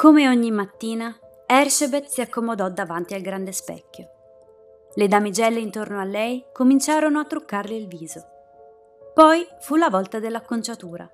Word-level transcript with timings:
Come 0.00 0.26
ogni 0.26 0.50
mattina, 0.50 1.14
Ershebet 1.44 2.06
si 2.06 2.22
accomodò 2.22 2.70
davanti 2.70 3.12
al 3.12 3.20
grande 3.20 3.52
specchio. 3.52 4.08
Le 4.94 5.08
damigelle 5.08 5.58
intorno 5.58 6.00
a 6.00 6.04
lei 6.04 6.42
cominciarono 6.54 7.18
a 7.18 7.26
truccarle 7.26 7.76
il 7.76 7.86
viso. 7.86 8.24
Poi 9.12 9.46
fu 9.58 9.76
la 9.76 9.90
volta 9.90 10.18
dell'acconciatura. 10.18 11.06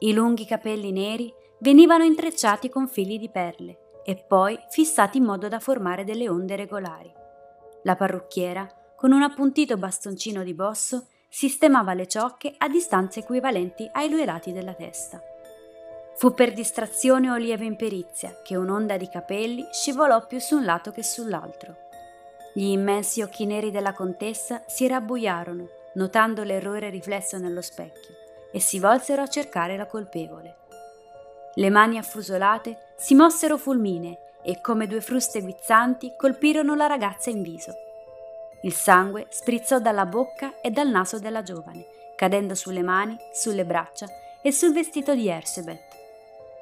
I 0.00 0.12
lunghi 0.12 0.44
capelli 0.44 0.92
neri 0.92 1.32
venivano 1.60 2.04
intrecciati 2.04 2.68
con 2.68 2.86
fili 2.86 3.16
di 3.16 3.30
perle 3.30 4.02
e 4.04 4.22
poi 4.28 4.58
fissati 4.68 5.16
in 5.16 5.24
modo 5.24 5.48
da 5.48 5.58
formare 5.58 6.04
delle 6.04 6.28
onde 6.28 6.54
regolari. 6.54 7.10
La 7.84 7.96
parrucchiera, 7.96 8.68
con 8.94 9.12
un 9.12 9.22
appuntito 9.22 9.78
bastoncino 9.78 10.42
di 10.42 10.52
bosso, 10.52 11.06
sistemava 11.30 11.94
le 11.94 12.06
ciocche 12.06 12.56
a 12.58 12.68
distanze 12.68 13.20
equivalenti 13.20 13.88
ai 13.90 14.10
due 14.10 14.26
lati 14.26 14.52
della 14.52 14.74
testa. 14.74 15.18
Fu 16.18 16.32
per 16.32 16.54
distrazione 16.54 17.30
o 17.30 17.36
lieve 17.36 17.66
imperizia 17.66 18.40
che 18.42 18.56
un'onda 18.56 18.96
di 18.96 19.06
capelli 19.06 19.66
scivolò 19.70 20.26
più 20.26 20.38
su 20.38 20.56
un 20.56 20.64
lato 20.64 20.90
che 20.90 21.02
sull'altro. 21.02 21.76
Gli 22.54 22.68
immensi 22.68 23.20
occhi 23.20 23.44
neri 23.44 23.70
della 23.70 23.92
contessa 23.92 24.62
si 24.66 24.86
rabbuiarono, 24.86 25.68
notando 25.96 26.42
l'errore 26.42 26.88
riflesso 26.88 27.36
nello 27.36 27.60
specchio, 27.60 28.14
e 28.50 28.60
si 28.60 28.78
volsero 28.78 29.20
a 29.20 29.26
cercare 29.26 29.76
la 29.76 29.84
colpevole. 29.84 30.56
Le 31.54 31.68
mani 31.68 31.98
affusolate 31.98 32.94
si 32.96 33.14
mossero 33.14 33.58
fulminee 33.58 34.38
e 34.42 34.62
come 34.62 34.86
due 34.86 35.02
fruste 35.02 35.42
guizzanti 35.42 36.14
colpirono 36.16 36.74
la 36.74 36.86
ragazza 36.86 37.28
in 37.28 37.42
viso. 37.42 37.74
Il 38.62 38.72
sangue 38.72 39.26
sprizzò 39.28 39.80
dalla 39.80 40.06
bocca 40.06 40.62
e 40.62 40.70
dal 40.70 40.88
naso 40.88 41.18
della 41.18 41.42
giovane, 41.42 41.84
cadendo 42.16 42.54
sulle 42.54 42.82
mani, 42.82 43.18
sulle 43.34 43.66
braccia 43.66 44.06
e 44.40 44.50
sul 44.50 44.72
vestito 44.72 45.14
di 45.14 45.28
Ersebet. 45.28 46.05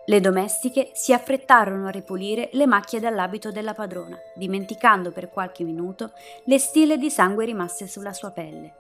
Le 0.07 0.21
domestiche 0.21 0.91
si 0.93 1.15
affrettarono 1.15 1.87
a 1.87 1.91
ripulire 1.91 2.51
le 2.53 2.67
macchie 2.67 3.01
dall'abito 3.01 3.51
della 3.51 3.73
padrona, 3.73 4.19
dimenticando 4.35 5.13
per 5.13 5.31
qualche 5.31 5.65
minuto 5.65 6.13
le 6.45 6.59
stile 6.59 6.99
di 6.99 7.11
sangue 7.11 7.47
rimaste 7.47 7.87
sulla 7.89 8.13
sua 8.13 8.31
pelle. 8.31 8.75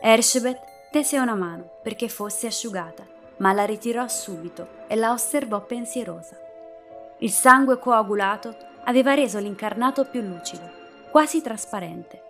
Ershebet 0.00 0.58
tese 0.90 1.18
una 1.18 1.36
mano 1.36 1.78
perché 1.80 2.08
fosse 2.08 2.48
asciugata, 2.48 3.06
ma 3.36 3.52
la 3.52 3.64
ritirò 3.64 4.08
subito 4.08 4.86
e 4.88 4.96
la 4.96 5.12
osservò 5.12 5.64
pensierosa. 5.64 6.36
Il 7.18 7.30
sangue 7.30 7.78
coagulato 7.78 8.56
aveva 8.84 9.14
reso 9.14 9.38
l'incarnato 9.38 10.06
più 10.06 10.22
lucido, 10.22 10.68
quasi 11.12 11.40
trasparente. 11.40 12.22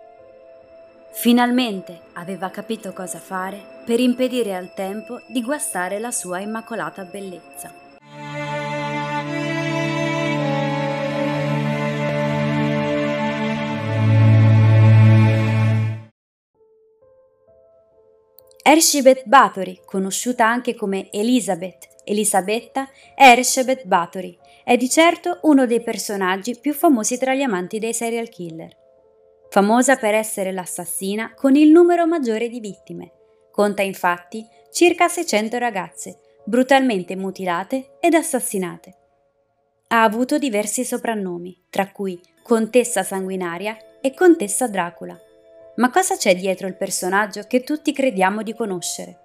Finalmente 1.11 2.01
aveva 2.13 2.51
capito 2.51 2.93
cosa 2.93 3.17
fare 3.17 3.81
per 3.85 3.99
impedire 3.99 4.55
al 4.55 4.73
tempo 4.75 5.19
di 5.27 5.41
guastare 5.41 5.97
la 5.97 6.11
sua 6.11 6.39
immacolata 6.39 7.03
bellezza. 7.05 7.87
Ershebet 18.71 19.23
Bathory, 19.25 19.81
conosciuta 19.83 20.45
anche 20.45 20.75
come 20.75 21.09
Elizabeth, 21.09 21.87
Elisabetta, 22.03 22.87
Ershebet 23.15 23.85
Bathory, 23.85 24.37
è 24.63 24.77
di 24.77 24.87
certo 24.87 25.39
uno 25.43 25.65
dei 25.65 25.81
personaggi 25.81 26.55
più 26.55 26.75
famosi 26.75 27.17
tra 27.17 27.33
gli 27.33 27.41
amanti 27.41 27.79
dei 27.79 27.95
serial 27.95 28.29
killer. 28.29 28.69
Famosa 29.49 29.95
per 29.95 30.13
essere 30.13 30.51
l'assassina 30.51 31.33
con 31.33 31.55
il 31.55 31.71
numero 31.71 32.05
maggiore 32.05 32.47
di 32.47 32.59
vittime. 32.59 33.11
Conta 33.49 33.81
infatti 33.81 34.45
circa 34.71 35.07
600 35.07 35.57
ragazze, 35.57 36.19
brutalmente 36.45 37.15
mutilate 37.15 37.97
ed 37.99 38.13
assassinate. 38.13 38.97
Ha 39.87 40.03
avuto 40.03 40.37
diversi 40.37 40.85
soprannomi, 40.85 41.59
tra 41.71 41.89
cui 41.89 42.21
Contessa 42.43 43.01
Sanguinaria 43.01 43.75
e 43.99 44.13
Contessa 44.13 44.67
Dracula. 44.67 45.19
Ma 45.79 45.89
cosa 45.91 46.17
c'è 46.17 46.35
dietro 46.35 46.67
il 46.67 46.75
personaggio 46.75 47.43
che 47.47 47.63
tutti 47.63 47.93
crediamo 47.93 48.43
di 48.43 48.53
conoscere? 48.53 49.17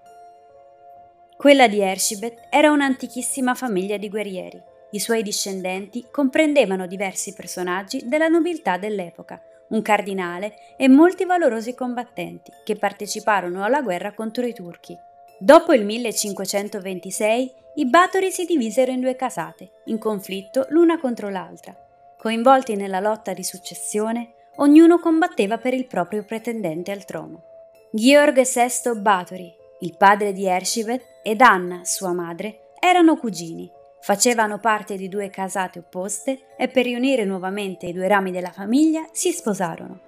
Quella 1.37 1.66
di 1.66 1.81
Ershibet 1.81 2.47
era 2.48 2.70
un'antichissima 2.70 3.56
famiglia 3.56 3.97
di 3.97 4.09
guerrieri. 4.09 4.62
I 4.93 5.00
suoi 5.00 5.25
discendenti 5.25 6.06
comprendevano 6.12 6.87
diversi 6.87 7.32
personaggi 7.34 8.06
della 8.06 8.28
nobiltà 8.28 8.76
dell'epoca, 8.76 9.43
un 9.70 9.82
cardinale 9.82 10.54
e 10.76 10.87
molti 10.87 11.25
valorosi 11.25 11.75
combattenti 11.75 12.53
che 12.62 12.76
parteciparono 12.76 13.64
alla 13.64 13.82
guerra 13.82 14.12
contro 14.12 14.47
i 14.47 14.54
turchi. 14.54 14.97
Dopo 15.37 15.72
il 15.72 15.84
1526 15.84 17.54
i 17.75 17.87
Batori 17.87 18.31
si 18.31 18.44
divisero 18.44 18.93
in 18.93 19.00
due 19.00 19.16
casate, 19.16 19.70
in 19.87 19.98
conflitto 19.98 20.66
l'una 20.69 21.00
contro 21.00 21.31
l'altra. 21.31 21.76
Coinvolti 22.16 22.76
nella 22.76 23.00
lotta 23.00 23.32
di 23.32 23.43
successione, 23.43 24.34
ognuno 24.56 24.98
combatteva 24.98 25.59
per 25.59 25.75
il 25.75 25.87
proprio 25.87 26.25
pretendente 26.25 26.91
al 26.92 27.04
trono. 27.04 27.42
Georg 27.91 28.42
VI 28.42 29.00
Báthory, 29.00 29.54
il 29.81 29.97
padre 29.97 30.32
di 30.32 30.47
Ershibet, 30.47 31.03
ed 31.22 31.41
Anna, 31.41 31.81
sua 31.84 32.12
madre, 32.12 32.72
erano 32.78 33.16
cugini, 33.16 33.70
facevano 34.00 34.59
parte 34.59 34.97
di 34.97 35.09
due 35.09 35.31
casate 35.31 35.78
opposte 35.78 36.48
e 36.56 36.69
per 36.69 36.84
riunire 36.84 37.25
nuovamente 37.25 37.87
i 37.87 37.93
due 37.93 38.09
rami 38.09 38.31
della 38.31 38.50
famiglia 38.50 39.06
si 39.12 39.32
sposarono. 39.32 40.00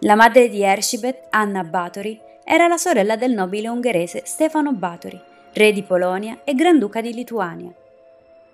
La 0.00 0.14
madre 0.14 0.48
di 0.48 0.62
Ershibet, 0.62 1.26
Anna 1.30 1.62
Báthory, 1.62 2.18
era 2.42 2.66
la 2.66 2.78
sorella 2.78 3.16
del 3.16 3.32
nobile 3.32 3.68
ungherese 3.68 4.22
Stefano 4.24 4.72
Báthory, 4.72 5.20
re 5.52 5.72
di 5.72 5.82
Polonia 5.82 6.40
e 6.42 6.54
granduca 6.54 7.00
di 7.00 7.12
Lituania, 7.12 7.70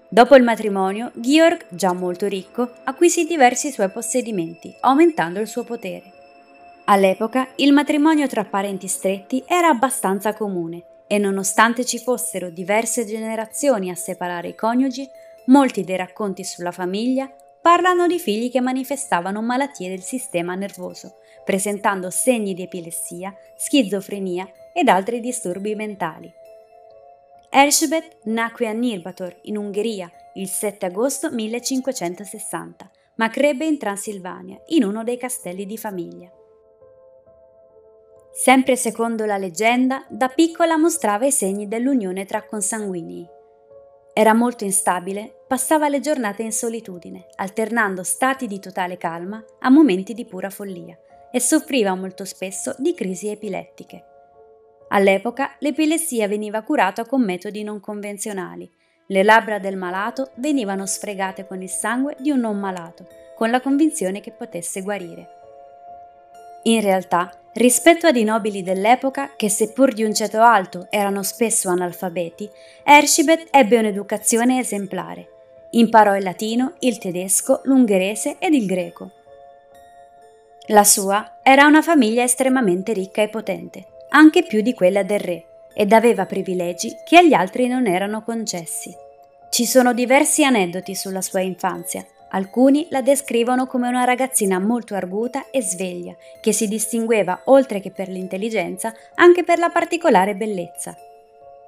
Dopo 0.08 0.36
il 0.36 0.44
matrimonio, 0.44 1.10
Georg, 1.14 1.66
già 1.68 1.92
molto 1.92 2.28
ricco, 2.28 2.74
acquisì 2.84 3.24
diversi 3.24 3.72
suoi 3.72 3.90
possedimenti, 3.90 4.72
aumentando 4.80 5.40
il 5.40 5.48
suo 5.48 5.64
potere. 5.64 6.12
All'epoca 6.84 7.48
il 7.56 7.72
matrimonio 7.72 8.28
tra 8.28 8.44
parenti 8.44 8.86
stretti 8.86 9.42
era 9.44 9.66
abbastanza 9.66 10.32
comune 10.32 10.84
e 11.08 11.18
nonostante 11.18 11.84
ci 11.84 11.98
fossero 11.98 12.50
diverse 12.50 13.04
generazioni 13.04 13.90
a 13.90 13.96
separare 13.96 14.48
i 14.48 14.54
coniugi, 14.54 15.08
molti 15.46 15.82
dei 15.82 15.96
racconti 15.96 16.44
sulla 16.44 16.70
famiglia 16.70 17.28
parlano 17.60 18.06
di 18.06 18.20
figli 18.20 18.48
che 18.48 18.60
manifestavano 18.60 19.42
malattie 19.42 19.88
del 19.88 20.02
sistema 20.02 20.54
nervoso, 20.54 21.16
presentando 21.44 22.10
segni 22.10 22.54
di 22.54 22.62
epilessia, 22.62 23.34
schizofrenia 23.56 24.48
ed 24.72 24.86
altri 24.86 25.18
disturbi 25.18 25.74
mentali. 25.74 26.32
Erzsébet 27.58 28.18
nacque 28.24 28.68
a 28.68 28.72
Nirbator, 28.72 29.34
in 29.44 29.56
Ungheria, 29.56 30.12
il 30.34 30.46
7 30.46 30.84
agosto 30.84 31.30
1560, 31.30 32.90
ma 33.14 33.30
crebbe 33.30 33.64
in 33.64 33.78
Transilvania, 33.78 34.60
in 34.66 34.84
uno 34.84 35.02
dei 35.02 35.16
castelli 35.16 35.64
di 35.64 35.78
famiglia. 35.78 36.30
Sempre 38.30 38.76
secondo 38.76 39.24
la 39.24 39.38
leggenda, 39.38 40.04
da 40.10 40.28
piccola 40.28 40.76
mostrava 40.76 41.24
i 41.24 41.32
segni 41.32 41.66
dell'unione 41.66 42.26
tra 42.26 42.42
consanguinei. 42.42 43.26
Era 44.12 44.34
molto 44.34 44.64
instabile, 44.64 45.44
passava 45.48 45.88
le 45.88 46.00
giornate 46.00 46.42
in 46.42 46.52
solitudine, 46.52 47.24
alternando 47.36 48.02
stati 48.02 48.46
di 48.46 48.60
totale 48.60 48.98
calma 48.98 49.42
a 49.60 49.70
momenti 49.70 50.12
di 50.12 50.26
pura 50.26 50.50
follia, 50.50 50.94
e 51.32 51.40
soffriva 51.40 51.94
molto 51.94 52.26
spesso 52.26 52.74
di 52.76 52.92
crisi 52.92 53.28
epilettiche. 53.28 54.15
All'epoca 54.88 55.54
l'epilessia 55.58 56.28
veniva 56.28 56.62
curata 56.62 57.04
con 57.04 57.22
metodi 57.22 57.64
non 57.64 57.80
convenzionali. 57.80 58.70
Le 59.06 59.22
labbra 59.22 59.58
del 59.58 59.76
malato 59.76 60.30
venivano 60.36 60.86
sfregate 60.86 61.46
con 61.46 61.62
il 61.62 61.68
sangue 61.68 62.16
di 62.18 62.30
un 62.30 62.40
non 62.40 62.58
malato, 62.58 63.06
con 63.34 63.50
la 63.50 63.60
convinzione 63.60 64.20
che 64.20 64.30
potesse 64.30 64.82
guarire. 64.82 65.34
In 66.64 66.80
realtà, 66.80 67.30
rispetto 67.54 68.06
ai 68.06 68.24
nobili 68.24 68.62
dell'epoca, 68.62 69.32
che 69.36 69.48
seppur 69.48 69.92
di 69.92 70.02
un 70.02 70.14
ceto 70.14 70.40
alto 70.40 70.86
erano 70.90 71.22
spesso 71.22 71.68
analfabeti, 71.68 72.48
Ershibet 72.82 73.48
ebbe 73.50 73.78
un'educazione 73.78 74.58
esemplare. 74.58 75.28
Imparò 75.70 76.16
il 76.16 76.22
latino, 76.22 76.74
il 76.80 76.98
tedesco, 76.98 77.60
l'ungherese 77.64 78.36
ed 78.38 78.54
il 78.54 78.66
greco. 78.66 79.10
La 80.68 80.84
sua 80.84 81.38
era 81.42 81.66
una 81.66 81.82
famiglia 81.82 82.24
estremamente 82.24 82.92
ricca 82.92 83.22
e 83.22 83.28
potente 83.28 83.94
anche 84.10 84.42
più 84.44 84.60
di 84.60 84.74
quella 84.74 85.02
del 85.02 85.20
re, 85.20 85.44
ed 85.74 85.92
aveva 85.92 86.26
privilegi 86.26 86.96
che 87.04 87.18
agli 87.18 87.34
altri 87.34 87.66
non 87.66 87.86
erano 87.86 88.22
concessi. 88.22 88.94
Ci 89.50 89.66
sono 89.66 89.92
diversi 89.92 90.44
aneddoti 90.44 90.94
sulla 90.94 91.20
sua 91.20 91.40
infanzia. 91.40 92.04
Alcuni 92.30 92.86
la 92.90 93.02
descrivono 93.02 93.66
come 93.66 93.88
una 93.88 94.04
ragazzina 94.04 94.58
molto 94.58 94.94
arguta 94.94 95.50
e 95.50 95.62
sveglia, 95.62 96.14
che 96.40 96.52
si 96.52 96.66
distingueva 96.66 97.42
oltre 97.44 97.80
che 97.80 97.90
per 97.90 98.08
l'intelligenza 98.08 98.92
anche 99.14 99.44
per 99.44 99.58
la 99.58 99.70
particolare 99.70 100.34
bellezza. 100.34 100.96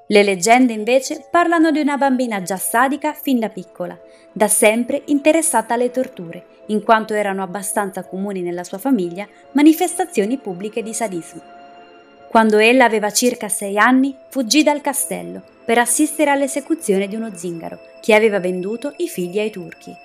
Le 0.07 0.23
leggende 0.23 0.73
invece 0.73 1.27
parlano 1.31 1.71
di 1.71 1.81
una 1.81 1.97
bambina 1.97 2.43
già 2.43 2.57
sadica 2.57 3.13
fin 3.13 3.39
da 3.39 3.51
piccola, 3.51 3.99
da 4.33 4.49
sempre 4.49 5.03
interessata 5.07 5.75
alle 5.75 5.91
torture, 5.91 6.45
in 6.67 6.83
quanto 6.83 7.15
erano 7.15 7.43
abbastanza 7.43 8.05
comuni 8.05 8.41
nella 8.41 8.65
sua 8.65 8.79
famiglia 8.79 9.29
manifestazioni 9.53 10.39
pubbliche 10.39 10.83
di 10.83 10.95
sadismo. 10.95 11.57
Quando 12.29 12.59
ella 12.59 12.85
aveva 12.85 13.11
circa 13.11 13.49
sei 13.49 13.79
anni, 13.79 14.15
fuggì 14.29 14.63
dal 14.63 14.83
castello, 14.83 15.43
per 15.65 15.79
assistere 15.79 16.31
all'esecuzione 16.31 17.09
di 17.09 17.17
uno 17.17 17.35
zingaro 17.35 17.79
che 18.01 18.15
aveva 18.15 18.39
venduto 18.39 18.93
i 18.99 19.09
figli 19.09 19.39
ai 19.39 19.51
turchi. 19.51 19.97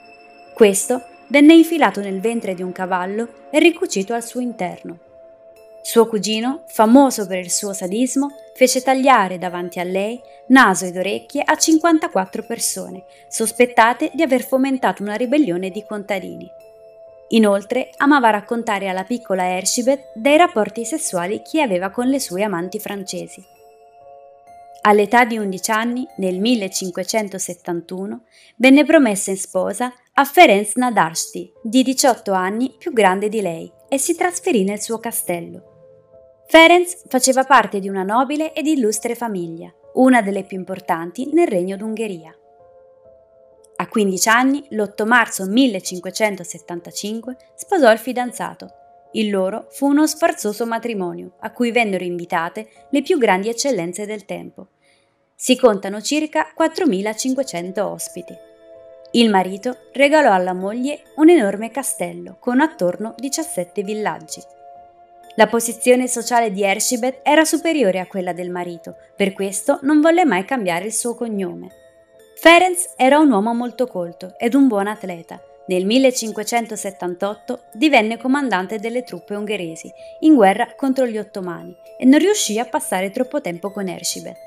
Questo 0.54 1.04
venne 1.28 1.54
infilato 1.54 2.00
nel 2.00 2.22
ventre 2.22 2.54
di 2.54 2.62
un 2.62 2.72
cavallo 2.72 3.28
e 3.50 3.60
ricucito 3.60 4.14
al 4.14 4.24
suo 4.24 4.40
interno. 4.40 5.00
Suo 5.82 6.08
cugino, 6.08 6.64
famoso 6.68 7.28
per 7.28 7.40
il 7.40 7.52
suo 7.52 7.74
sadismo, 7.74 8.30
fece 8.54 8.82
tagliare 8.82 9.38
davanti 9.38 9.80
a 9.80 9.84
lei 9.84 10.22
naso 10.48 10.86
ed 10.86 10.96
orecchie 10.96 11.42
a 11.44 11.58
54 11.58 12.44
persone, 12.44 13.04
sospettate 13.28 14.12
di 14.14 14.22
aver 14.22 14.44
fomentato 14.44 15.04
una 15.04 15.16
ribellione 15.16 15.70
di 15.70 15.84
contadini. 15.86 16.50
Inoltre 17.30 17.90
amava 17.98 18.30
raccontare 18.30 18.90
alla 18.90 19.04
piccola 19.04 19.48
Ershibet 19.48 20.12
dei 20.14 20.38
rapporti 20.38 20.86
sessuali 20.86 21.42
che 21.42 21.62
aveva 21.62 21.90
con 21.90 22.08
le 22.08 22.20
sue 22.20 22.44
amanti 22.44 22.80
francesi. 22.80 23.44
All'età 24.86 25.24
di 25.24 25.38
11 25.38 25.72
anni, 25.72 26.06
nel 26.18 26.40
1571, 26.40 28.24
venne 28.58 28.84
promessa 28.84 29.32
in 29.32 29.38
sposa 29.38 29.94
a 30.14 30.26
Ferenc 30.26 30.76
Nadarsti, 30.76 31.54
di 31.64 31.84
18 31.84 32.34
anni 32.34 32.76
più 32.78 32.92
grande 32.92 33.30
di 33.30 33.42
lei, 33.42 33.72
e 33.88 33.98
si 33.98 34.16
trasferì 34.16 34.64
nel 34.66 34.82
suo 34.82 35.00
castello. 35.00 35.72
Ferenc 36.48 37.08
faceva 37.08 37.46
parte 37.46 37.80
di 37.80 37.88
una 37.88 38.04
nobile 38.04 38.54
ed 38.54 38.68
illustre 38.68 39.16
famiglia, 39.16 39.74
una 39.94 40.22
delle 40.22 40.44
più 40.44 40.58
importanti 40.58 41.30
nel 41.32 41.48
regno 41.48 41.78
d'Ungheria. 41.78 42.36
A 43.76 43.88
15 43.88 44.30
anni, 44.30 44.66
l'8 44.70 45.06
marzo 45.06 45.46
1575, 45.46 47.38
sposò 47.56 47.92
il 47.92 47.98
fidanzato. 47.98 48.72
Il 49.14 49.30
loro 49.30 49.68
fu 49.70 49.88
uno 49.88 50.08
sfarzoso 50.08 50.66
matrimonio, 50.66 51.34
a 51.40 51.52
cui 51.52 51.72
vennero 51.72 52.04
invitate 52.04 52.68
le 52.90 53.02
più 53.02 53.18
grandi 53.18 53.50
eccellenze 53.50 54.06
del 54.06 54.26
tempo. 54.26 54.68
Si 55.36 55.58
contano 55.58 56.02
circa 56.02 56.54
4.500 56.58 57.80
ospiti. 57.80 58.34
Il 59.12 59.30
marito 59.30 59.78
regalò 59.94 60.32
alla 60.32 60.54
moglie 60.54 61.04
un 61.18 61.30
enorme 61.30 61.70
castello 61.70 62.38
con 62.40 62.62
attorno 62.62 63.14
17 63.18 63.84
villaggi. 63.84 64.42
La 65.36 65.48
posizione 65.48 66.08
sociale 66.08 66.52
di 66.52 66.64
Ershibet 66.64 67.20
era 67.24 67.44
superiore 67.44 68.00
a 68.00 68.08
quella 68.08 68.34
del 68.34 68.50
marito, 68.50 68.96
per 69.16 69.34
questo 69.34 69.80
non 69.82 70.00
volle 70.00 70.26
mai 70.26 70.46
cambiare 70.46 70.86
il 70.86 70.94
suo 70.94 71.16
cognome. 71.16 71.83
Ferenc 72.36 72.94
era 72.98 73.20
un 73.20 73.32
uomo 73.32 73.54
molto 73.54 73.88
colto 73.88 74.34
ed 74.38 74.54
un 74.54 74.68
buon 74.68 74.88
atleta. 74.88 75.42
Nel 75.68 75.86
1578 75.86 77.62
divenne 77.74 78.18
comandante 78.18 78.80
delle 78.80 79.04
truppe 79.04 79.36
ungheresi 79.36 79.90
in 80.22 80.36
guerra 80.36 80.74
contro 80.76 81.06
gli 81.06 81.18
ottomani 81.18 81.74
e 81.98 82.06
non 82.06 82.20
riuscì 82.20 82.60
a 82.60 82.66
passare 82.66 83.12
troppo 83.12 83.40
tempo 83.40 83.72
con 83.72 83.88
Ershibet. 83.88 84.38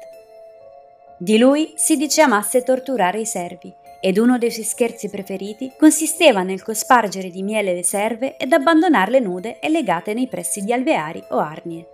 Di 1.16 1.38
lui 1.38 1.72
si 1.76 1.96
dice 1.96 2.20
amasse 2.20 2.62
torturare 2.62 3.20
i 3.20 3.24
servi 3.24 3.72
ed 4.00 4.18
uno 4.18 4.36
dei 4.36 4.50
suoi 4.50 4.64
scherzi 4.64 5.08
preferiti 5.08 5.72
consisteva 5.78 6.42
nel 6.42 6.62
cospargere 6.62 7.30
di 7.30 7.42
miele 7.42 7.72
le 7.72 7.82
serve 7.82 8.36
ed 8.36 8.52
abbandonarle 8.52 9.20
nude 9.20 9.58
e 9.58 9.70
legate 9.70 10.12
nei 10.12 10.28
pressi 10.28 10.60
di 10.60 10.72
alveari 10.72 11.24
o 11.30 11.38
arnie. 11.38 11.86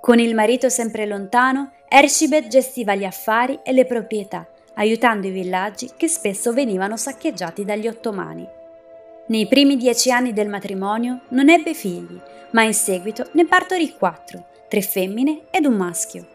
Con 0.00 0.18
il 0.18 0.34
marito 0.34 0.68
sempre 0.68 1.06
lontano, 1.06 1.72
Ershibet 1.94 2.48
gestiva 2.48 2.94
gli 2.94 3.04
affari 3.04 3.58
e 3.62 3.72
le 3.72 3.84
proprietà, 3.84 4.46
aiutando 4.74 5.26
i 5.26 5.30
villaggi 5.30 5.90
che 5.96 6.08
spesso 6.08 6.52
venivano 6.52 6.96
saccheggiati 6.96 7.64
dagli 7.64 7.86
ottomani. 7.86 8.48
Nei 9.26 9.46
primi 9.46 9.76
dieci 9.76 10.10
anni 10.10 10.32
del 10.32 10.48
matrimonio 10.48 11.20
non 11.28 11.50
ebbe 11.50 11.74
figli, 11.74 12.18
ma 12.52 12.62
in 12.62 12.74
seguito 12.74 13.28
ne 13.32 13.46
partorì 13.46 13.94
quattro, 13.96 14.46
tre 14.68 14.80
femmine 14.80 15.42
ed 15.50 15.66
un 15.66 15.74
maschio. 15.74 16.26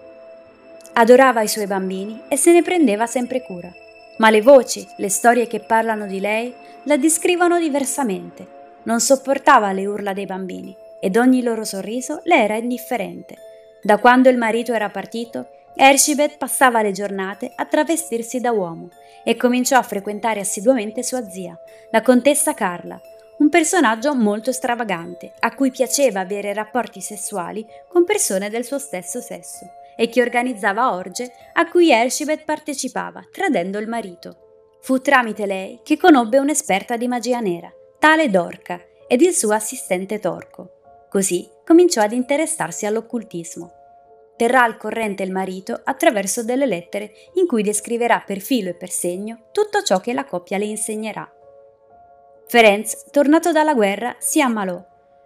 Adorava 0.94 1.42
i 1.42 1.48
suoi 1.48 1.66
bambini 1.66 2.22
e 2.28 2.38
se 2.38 2.52
ne 2.52 2.62
prendeva 2.62 3.08
sempre 3.08 3.42
cura 3.42 3.72
ma 4.18 4.30
le 4.30 4.42
voci, 4.42 4.88
le 4.98 5.10
storie 5.10 5.48
che 5.48 5.60
parlano 5.60 6.06
di 6.06 6.20
lei, 6.20 6.54
la 6.84 6.98
descrivono 6.98 7.60
diversamente. 7.60 8.56
Non 8.84 9.00
sopportava 9.00 9.72
le 9.72 9.86
urla 9.86 10.14
dei 10.14 10.26
bambini 10.26 10.76
ed 11.00 11.18
ogni 11.18 11.44
loro 11.44 11.64
sorriso 11.64 12.22
le 12.24 12.44
era 12.44 12.56
indifferente. 12.56 13.36
Da 13.82 13.98
quando 13.98 14.30
il 14.30 14.38
marito 14.38 14.74
era 14.74 14.90
partito, 14.90 15.48
Ershibet 15.76 16.38
passava 16.38 16.82
le 16.82 16.92
giornate 16.92 17.52
a 17.56 17.66
travestirsi 17.66 18.40
da 18.40 18.52
uomo 18.52 18.90
e 19.24 19.36
cominciò 19.36 19.78
a 19.78 19.84
frequentare 19.84 20.40
assiduamente 20.40 21.04
sua 21.04 21.30
zia, 21.30 21.58
la 21.92 22.02
contessa 22.02 22.54
Carla, 22.54 23.00
un 23.38 23.50
personaggio 23.50 24.16
molto 24.16 24.52
stravagante, 24.52 25.34
a 25.40 25.54
cui 25.54 25.70
piaceva 25.70 26.22
avere 26.22 26.54
rapporti 26.54 27.02
sessuali 27.02 27.66
con 27.88 28.04
persone 28.04 28.50
del 28.50 28.66
suo 28.66 28.80
stesso 28.80 29.22
sesso 29.22 29.70
e 29.96 30.10
che 30.10 30.22
organizzava 30.22 30.94
orge 30.94 31.32
a 31.54 31.68
cui 31.68 31.92
Elshibet 31.92 32.44
partecipava, 32.44 33.28
tradendo 33.32 33.78
il 33.78 33.88
marito. 33.88 34.46
Fu 34.82 35.00
tramite 35.00 35.46
lei 35.46 35.80
che 35.84 35.98
conobbe 35.98 36.40
un'esperta 36.40 36.98
di 36.98 37.08
magia 37.08 37.40
nera, 37.40 37.72
tale 38.00 38.30
Dorca, 38.30 38.80
ed 39.08 39.22
il 39.22 39.34
suo 39.34 39.54
assistente 39.54 40.20
Torco. 40.20 40.77
Così 41.18 41.50
cominciò 41.66 42.02
ad 42.02 42.12
interessarsi 42.12 42.86
all'occultismo. 42.86 43.72
Terrà 44.36 44.62
al 44.62 44.78
corrente 44.78 45.24
il 45.24 45.32
marito 45.32 45.82
attraverso 45.84 46.44
delle 46.44 46.68
lettere 46.68 47.12
in 47.34 47.48
cui 47.48 47.64
descriverà 47.64 48.22
per 48.24 48.40
filo 48.40 48.70
e 48.70 48.76
per 48.76 48.92
segno 48.92 49.48
tutto 49.52 49.82
ciò 49.82 50.00
che 50.00 50.14
la 50.14 50.26
coppia 50.26 50.60
le 50.60 50.66
insegnerà. 50.66 51.28
Ferenc, 52.46 53.10
tornato 53.10 53.52
dalla 53.52 53.74
guerra, 53.74 54.16
si 54.20 54.42
ammalò. 54.42 54.80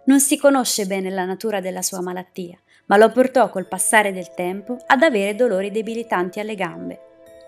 Non 0.06 0.18
si 0.20 0.38
conosce 0.38 0.86
bene 0.86 1.10
la 1.10 1.26
natura 1.26 1.60
della 1.60 1.82
sua 1.82 2.00
malattia, 2.00 2.58
ma 2.86 2.96
lo 2.96 3.10
portò 3.10 3.50
col 3.50 3.68
passare 3.68 4.14
del 4.14 4.32
tempo 4.32 4.78
ad 4.86 5.02
avere 5.02 5.34
dolori 5.34 5.70
debilitanti 5.70 6.40
alle 6.40 6.54
gambe. 6.54 7.00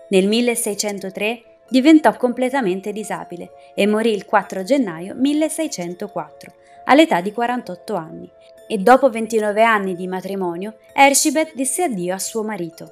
Nel 0.09 0.27
1603 0.27 1.54
diventò 1.67 2.15
completamente 2.15 2.91
disabile 2.91 3.51
e 3.73 3.87
morì 3.87 4.11
il 4.11 4.25
4 4.25 4.63
gennaio 4.63 5.13
1604, 5.15 6.53
all'età 6.85 7.21
di 7.21 7.31
48 7.31 7.95
anni, 7.95 8.29
e 8.67 8.77
dopo 8.77 9.09
29 9.09 9.63
anni 9.63 9.95
di 9.95 10.07
matrimonio 10.07 10.75
Ershibet 10.93 11.53
disse 11.53 11.83
addio 11.83 12.13
a 12.13 12.19
suo 12.19 12.43
marito. 12.43 12.91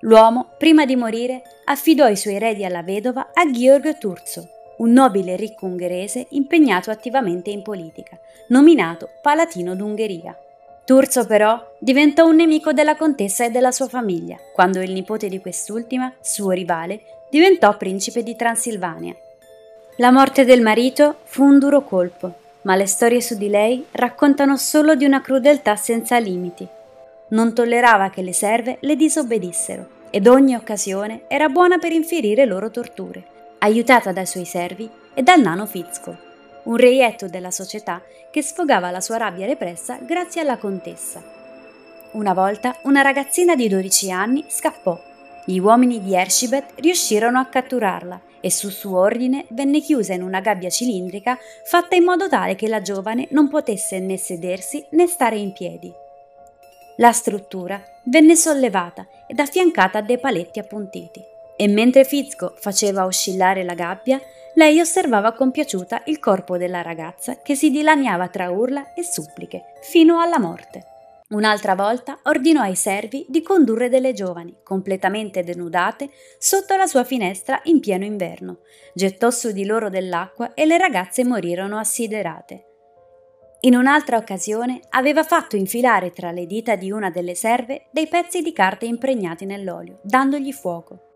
L'uomo, 0.00 0.50
prima 0.56 0.86
di 0.86 0.96
morire, 0.96 1.42
affidò 1.64 2.08
i 2.08 2.16
suoi 2.16 2.34
eredi 2.34 2.64
alla 2.64 2.82
vedova 2.82 3.30
a 3.34 3.50
Georg 3.50 3.98
Turzo, 3.98 4.48
un 4.78 4.92
nobile 4.92 5.36
ricco 5.36 5.66
ungherese 5.66 6.26
impegnato 6.30 6.90
attivamente 6.90 7.50
in 7.50 7.62
politica, 7.62 8.18
nominato 8.48 9.10
Palatino 9.20 9.74
d'Ungheria. 9.74 10.36
Turzo 10.84 11.26
però 11.26 11.74
diventò 11.78 12.26
un 12.26 12.36
nemico 12.36 12.72
della 12.72 12.96
contessa 12.96 13.44
e 13.44 13.50
della 13.50 13.70
sua 13.70 13.88
famiglia, 13.88 14.38
quando 14.54 14.80
il 14.80 14.92
nipote 14.92 15.28
di 15.28 15.38
quest'ultima, 15.38 16.12
suo 16.20 16.50
rivale, 16.50 17.19
diventò 17.30 17.76
principe 17.76 18.22
di 18.22 18.36
Transilvania. 18.36 19.14
La 19.96 20.10
morte 20.10 20.44
del 20.44 20.60
marito 20.60 21.18
fu 21.24 21.44
un 21.44 21.58
duro 21.58 21.82
colpo, 21.82 22.34
ma 22.62 22.76
le 22.76 22.86
storie 22.86 23.20
su 23.20 23.36
di 23.36 23.48
lei 23.48 23.86
raccontano 23.92 24.56
solo 24.56 24.94
di 24.94 25.04
una 25.04 25.20
crudeltà 25.20 25.76
senza 25.76 26.18
limiti. 26.18 26.66
Non 27.28 27.54
tollerava 27.54 28.10
che 28.10 28.22
le 28.22 28.32
serve 28.32 28.78
le 28.80 28.96
disobbedissero 28.96 29.98
ed 30.10 30.26
ogni 30.26 30.54
occasione 30.54 31.22
era 31.28 31.48
buona 31.48 31.78
per 31.78 31.92
infierire 31.92 32.44
loro 32.44 32.70
torture, 32.70 33.22
aiutata 33.60 34.12
dai 34.12 34.26
suoi 34.26 34.44
servi 34.44 34.90
e 35.14 35.22
dal 35.22 35.40
nano 35.40 35.66
Fizco 35.66 36.28
un 36.62 36.76
reietto 36.76 37.26
della 37.26 37.50
società 37.50 38.02
che 38.30 38.42
sfogava 38.42 38.90
la 38.90 39.00
sua 39.00 39.16
rabbia 39.16 39.46
repressa 39.46 39.98
grazie 40.00 40.42
alla 40.42 40.58
contessa. 40.58 41.22
Una 42.12 42.34
volta 42.34 42.76
una 42.82 43.02
ragazzina 43.02 43.54
di 43.54 43.68
12 43.68 44.10
anni 44.10 44.44
scappò. 44.48 45.09
Gli 45.44 45.58
uomini 45.58 46.02
di 46.02 46.14
Ershibet 46.14 46.74
riuscirono 46.76 47.38
a 47.38 47.46
catturarla 47.46 48.20
e 48.40 48.50
su 48.50 48.68
suo 48.68 48.98
ordine 48.98 49.46
venne 49.50 49.80
chiusa 49.80 50.14
in 50.14 50.22
una 50.22 50.40
gabbia 50.40 50.70
cilindrica 50.70 51.38
fatta 51.64 51.94
in 51.94 52.04
modo 52.04 52.28
tale 52.28 52.54
che 52.54 52.68
la 52.68 52.80
giovane 52.80 53.28
non 53.30 53.48
potesse 53.48 53.98
né 53.98 54.16
sedersi 54.16 54.84
né 54.90 55.06
stare 55.06 55.36
in 55.36 55.52
piedi. 55.52 55.92
La 56.96 57.12
struttura 57.12 57.82
venne 58.04 58.36
sollevata 58.36 59.06
ed 59.26 59.38
affiancata 59.38 59.98
a 59.98 60.02
dei 60.02 60.18
paletti 60.18 60.58
appuntiti 60.58 61.22
e 61.56 61.68
mentre 61.68 62.04
Fizco 62.04 62.54
faceva 62.58 63.04
oscillare 63.04 63.62
la 63.64 63.74
gabbia, 63.74 64.20
lei 64.54 64.80
osservava 64.80 65.32
compiaciuta 65.32 66.02
il 66.06 66.18
corpo 66.18 66.56
della 66.56 66.82
ragazza 66.82 67.36
che 67.42 67.54
si 67.54 67.70
dilaniava 67.70 68.28
tra 68.28 68.50
urla 68.50 68.94
e 68.94 69.04
suppliche 69.04 69.74
fino 69.82 70.20
alla 70.20 70.38
morte. 70.38 70.89
Un'altra 71.30 71.76
volta 71.76 72.18
ordinò 72.24 72.62
ai 72.62 72.74
servi 72.74 73.24
di 73.28 73.40
condurre 73.40 73.88
delle 73.88 74.12
giovani, 74.12 74.56
completamente 74.64 75.44
denudate, 75.44 76.10
sotto 76.38 76.74
la 76.74 76.86
sua 76.86 77.04
finestra 77.04 77.60
in 77.64 77.78
pieno 77.78 78.04
inverno. 78.04 78.62
Gettò 78.94 79.30
su 79.30 79.52
di 79.52 79.64
loro 79.64 79.88
dell'acqua 79.88 80.54
e 80.54 80.66
le 80.66 80.76
ragazze 80.76 81.24
morirono 81.24 81.78
assiderate. 81.78 82.64
In 83.60 83.76
un'altra 83.76 84.16
occasione 84.16 84.80
aveva 84.90 85.22
fatto 85.22 85.54
infilare 85.54 86.10
tra 86.10 86.32
le 86.32 86.46
dita 86.46 86.74
di 86.74 86.90
una 86.90 87.10
delle 87.10 87.36
serve 87.36 87.86
dei 87.92 88.08
pezzi 88.08 88.42
di 88.42 88.52
carta 88.52 88.84
impregnati 88.84 89.44
nell'olio, 89.44 90.00
dandogli 90.02 90.52
fuoco. 90.52 91.10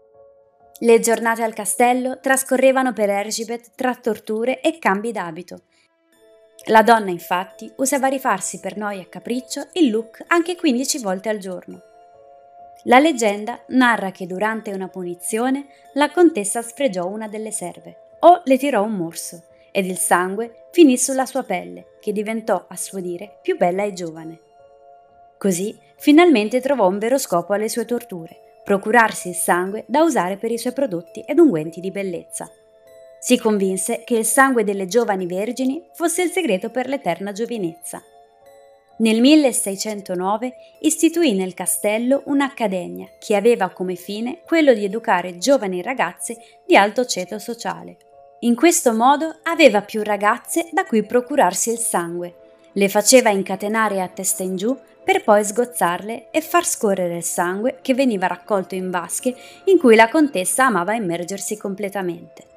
Le 0.79 1.01
giornate 1.01 1.43
al 1.43 1.55
castello 1.55 2.21
trascorrevano 2.21 2.93
per 2.93 3.11
Ergibet 3.11 3.71
tra 3.75 3.95
torture 3.97 4.61
e 4.61 4.79
cambi 4.79 5.11
d'abito. 5.11 5.63
La 6.69 6.83
donna 6.83 7.11
infatti 7.11 7.71
usava 7.77 8.07
rifarsi 8.07 8.59
per 8.59 8.79
noia 8.79 9.03
e 9.03 9.09
capriccio 9.11 9.69
il 9.73 9.91
look 9.91 10.25
anche 10.29 10.57
15 10.57 10.99
volte 11.01 11.29
al 11.29 11.37
giorno. 11.37 11.83
La 12.85 12.99
leggenda 12.99 13.61
narra 13.69 14.11
che 14.11 14.27
durante 14.27 14.73
una 14.73 14.89
punizione 14.89 15.67
la 15.93 16.11
contessa 16.11 16.63
sfregiò 16.63 17.07
una 17.07 17.29
delle 17.29 17.51
serve 17.51 17.97
o 18.21 18.41
le 18.45 18.57
tirò 18.57 18.83
un 18.83 18.93
morso 18.93 19.43
ed 19.71 19.85
il 19.85 19.99
sangue 19.99 20.69
finì 20.71 20.97
sulla 20.97 21.27
sua 21.27 21.43
pelle, 21.43 21.97
che 22.01 22.13
diventò, 22.13 22.65
a 22.67 22.77
suo 22.77 23.01
dire, 23.01 23.39
più 23.43 23.57
bella 23.57 23.83
e 23.83 23.93
giovane. 23.93 24.39
Così 25.37 25.77
finalmente 25.97 26.61
trovò 26.61 26.89
un 26.89 26.99
vero 26.99 27.19
scopo 27.19 27.53
alle 27.53 27.69
sue 27.69 27.85
torture, 27.85 28.61
procurarsi 28.65 29.29
il 29.29 29.35
sangue 29.35 29.85
da 29.87 30.03
usare 30.03 30.39
per 30.39 30.51
i 30.51 30.59
suoi 30.59 30.73
prodotti 30.73 31.21
ed 31.21 31.39
unguenti 31.39 31.81
di 31.81 31.91
bellezza. 31.91 32.51
Si 33.25 33.39
convinse 33.39 34.03
che 34.05 34.17
il 34.17 34.27
sangue 34.27 34.65
delle 34.65 34.87
giovani 34.87 35.25
vergini 35.25 35.83
fosse 35.95 36.21
il 36.21 36.31
segreto 36.31 36.69
per 36.69 36.89
l'eterna 36.89 37.33
giovinezza 37.33 38.03
nel 38.99 39.21
1609 39.21 40.55
istituì 40.83 41.33
nel 41.33 41.53
castello 41.53 42.23
un'accademia 42.27 43.09
che 43.19 43.35
aveva 43.35 43.71
come 43.71 43.97
fine 43.97 44.43
quello 44.45 44.73
di 44.73 44.85
educare 44.85 45.39
giovani 45.39 45.83
ragazze 45.83 46.37
di 46.65 46.77
alto 46.77 47.05
ceto 47.05 47.41
sociale. 47.41 47.97
In 48.41 48.55
questo 48.55 48.93
modo 48.93 49.39
aveva 49.45 49.83
più 49.83 50.05
ragazze 50.05 50.69
da 50.71 50.85
cui 50.85 51.05
procurarsi 51.05 51.71
il 51.71 51.79
sangue, 51.79 52.35
le 52.73 52.89
faceva 52.89 53.31
incatenare 53.31 54.01
a 54.01 54.07
testa 54.07 54.45
in 54.45 54.55
giù 54.55 54.77
per 55.03 55.25
poi 55.25 55.45
sgozzarle 55.45 56.29
e 56.31 56.41
far 56.41 56.65
scorrere 56.65 57.17
il 57.17 57.25
sangue 57.25 57.79
che 57.83 57.95
veniva 57.95 58.29
raccolto 58.29 58.77
in 58.77 58.91
vasche 58.91 59.35
in 59.65 59.79
cui 59.79 59.97
la 59.97 60.09
contessa 60.09 60.67
amava 60.67 60.95
immergersi 60.95 61.57
completamente. 61.57 62.54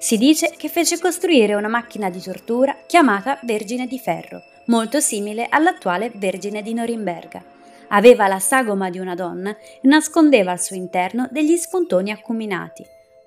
Si 0.00 0.16
dice 0.16 0.54
che 0.56 0.70
fece 0.70 0.98
costruire 0.98 1.54
una 1.54 1.68
macchina 1.68 2.08
di 2.08 2.22
tortura 2.22 2.74
chiamata 2.86 3.38
Vergine 3.42 3.86
di 3.86 3.98
Ferro, 3.98 4.42
molto 4.68 4.98
simile 4.98 5.46
all'attuale 5.46 6.10
Vergine 6.14 6.62
di 6.62 6.72
Norimberga. 6.72 7.44
Aveva 7.88 8.26
la 8.26 8.38
sagoma 8.38 8.88
di 8.88 8.98
una 8.98 9.14
donna 9.14 9.50
e 9.50 9.80
nascondeva 9.82 10.52
al 10.52 10.60
suo 10.60 10.74
interno 10.74 11.28
degli 11.30 11.54
spuntoni 11.58 12.10
acuminati. 12.12 12.82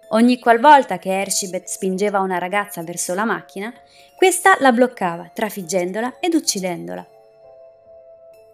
Ogni 0.09 0.39
qualvolta 0.39 0.97
che 0.97 1.11
Ercibet 1.11 1.67
spingeva 1.67 2.21
una 2.21 2.39
ragazza 2.39 2.81
verso 2.81 3.13
la 3.13 3.23
macchina, 3.23 3.71
questa 4.15 4.57
la 4.59 4.71
bloccava, 4.71 5.29
trafiggendola 5.31 6.17
ed 6.19 6.33
uccidendola. 6.33 7.12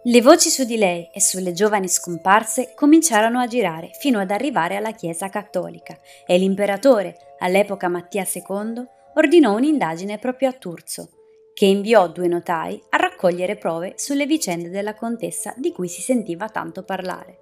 Le 0.02 0.22
voci 0.22 0.48
su 0.48 0.64
di 0.64 0.78
lei 0.78 1.10
e 1.12 1.20
sulle 1.20 1.52
giovani 1.52 1.86
scomparse 1.86 2.72
cominciarono 2.74 3.38
a 3.38 3.46
girare 3.46 3.90
fino 3.98 4.18
ad 4.18 4.30
arrivare 4.30 4.76
alla 4.76 4.92
Chiesa 4.92 5.28
cattolica 5.28 5.94
e 6.26 6.38
l'imperatore, 6.38 7.34
all'epoca 7.40 7.88
Mattia 7.88 8.26
II, 8.26 8.82
ordinò 9.16 9.54
un'indagine 9.54 10.16
proprio 10.16 10.48
a 10.48 10.52
Turzo, 10.52 11.10
che 11.52 11.66
inviò 11.66 12.08
due 12.08 12.28
notai 12.28 12.82
a 12.88 12.96
raccogliere 12.96 13.56
prove 13.56 13.92
sulle 13.96 14.24
vicende 14.24 14.70
della 14.70 14.94
contessa 14.94 15.52
di 15.58 15.70
cui 15.70 15.88
si 15.88 16.00
sentiva 16.00 16.48
tanto 16.48 16.82
parlare. 16.82 17.38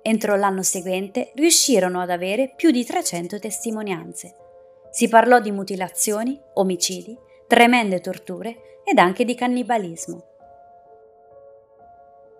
Entro 0.00 0.34
l'anno 0.34 0.62
seguente 0.62 1.32
riuscirono 1.34 2.00
ad 2.00 2.08
avere 2.08 2.54
più 2.56 2.70
di 2.70 2.86
300 2.86 3.38
testimonianze. 3.38 4.34
Si 4.90 5.08
parlò 5.08 5.40
di 5.40 5.50
mutilazioni, 5.50 6.40
omicidi, 6.54 7.14
tremende 7.46 8.00
torture 8.00 8.80
ed 8.82 8.96
anche 8.96 9.26
di 9.26 9.34
cannibalismo. 9.34 10.35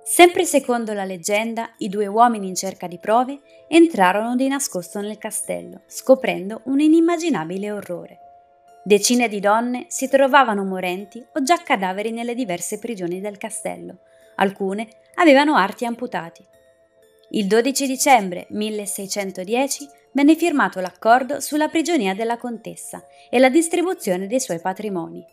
Sempre 0.08 0.44
secondo 0.44 0.92
la 0.92 1.02
leggenda, 1.02 1.74
i 1.78 1.88
due 1.88 2.06
uomini 2.06 2.46
in 2.46 2.54
cerca 2.54 2.86
di 2.86 2.96
prove 2.96 3.40
entrarono 3.66 4.36
di 4.36 4.46
nascosto 4.46 5.00
nel 5.00 5.18
castello, 5.18 5.80
scoprendo 5.88 6.60
un 6.66 6.78
inimmaginabile 6.78 7.72
orrore. 7.72 8.18
Decine 8.84 9.26
di 9.26 9.40
donne 9.40 9.86
si 9.88 10.08
trovavano 10.08 10.62
morenti 10.62 11.26
o 11.32 11.42
già 11.42 11.60
cadaveri 11.60 12.12
nelle 12.12 12.36
diverse 12.36 12.78
prigioni 12.78 13.18
del 13.20 13.36
castello. 13.36 13.98
Alcune 14.36 14.86
avevano 15.16 15.56
arti 15.56 15.84
amputati. 15.84 16.46
Il 17.30 17.48
12 17.48 17.86
dicembre 17.88 18.46
1610 18.50 19.88
venne 20.12 20.36
firmato 20.36 20.78
l'accordo 20.78 21.40
sulla 21.40 21.66
prigionia 21.66 22.14
della 22.14 22.38
contessa 22.38 23.04
e 23.28 23.40
la 23.40 23.48
distribuzione 23.48 24.28
dei 24.28 24.38
suoi 24.38 24.60
patrimoni. 24.60 25.24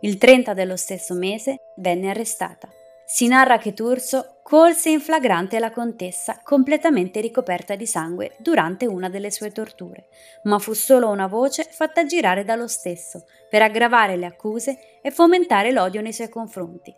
Il 0.00 0.18
30 0.18 0.52
dello 0.52 0.76
stesso 0.76 1.14
mese 1.14 1.72
venne 1.76 2.10
arrestata. 2.10 2.68
Si 3.10 3.26
narra 3.26 3.56
che 3.56 3.72
Turso 3.72 4.40
colse 4.42 4.90
in 4.90 5.00
flagrante 5.00 5.58
la 5.58 5.70
contessa 5.70 6.40
completamente 6.44 7.22
ricoperta 7.22 7.74
di 7.74 7.86
sangue 7.86 8.36
durante 8.36 8.84
una 8.84 9.08
delle 9.08 9.30
sue 9.30 9.50
torture, 9.50 10.08
ma 10.42 10.58
fu 10.58 10.74
solo 10.74 11.08
una 11.08 11.26
voce 11.26 11.66
fatta 11.70 12.04
girare 12.04 12.44
dallo 12.44 12.68
stesso 12.68 13.24
per 13.48 13.62
aggravare 13.62 14.16
le 14.16 14.26
accuse 14.26 15.00
e 15.00 15.10
fomentare 15.10 15.72
l'odio 15.72 16.02
nei 16.02 16.12
suoi 16.12 16.28
confronti. 16.28 16.94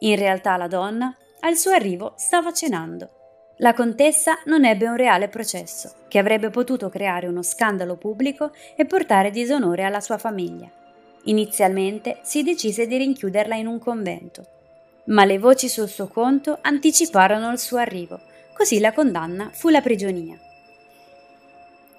In 0.00 0.16
realtà 0.16 0.58
la 0.58 0.66
donna, 0.66 1.16
al 1.40 1.56
suo 1.56 1.70
arrivo, 1.72 2.12
stava 2.18 2.52
cenando. 2.52 3.54
La 3.60 3.72
contessa 3.72 4.40
non 4.44 4.66
ebbe 4.66 4.88
un 4.88 4.96
reale 4.96 5.28
processo, 5.28 6.04
che 6.08 6.18
avrebbe 6.18 6.50
potuto 6.50 6.90
creare 6.90 7.26
uno 7.26 7.40
scandalo 7.40 7.96
pubblico 7.96 8.52
e 8.76 8.84
portare 8.84 9.30
disonore 9.30 9.84
alla 9.84 10.00
sua 10.00 10.18
famiglia. 10.18 10.70
Inizialmente 11.24 12.18
si 12.20 12.42
decise 12.42 12.86
di 12.86 12.98
rinchiuderla 12.98 13.54
in 13.54 13.68
un 13.68 13.78
convento, 13.78 14.59
ma 15.06 15.24
le 15.24 15.38
voci 15.38 15.68
sul 15.68 15.88
suo 15.88 16.08
conto 16.08 16.58
anticiparono 16.60 17.50
il 17.50 17.58
suo 17.58 17.78
arrivo, 17.78 18.20
così 18.52 18.78
la 18.78 18.92
condanna 18.92 19.50
fu 19.52 19.68
la 19.68 19.80
prigionia. 19.80 20.38